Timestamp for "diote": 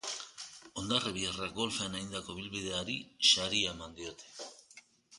4.01-4.35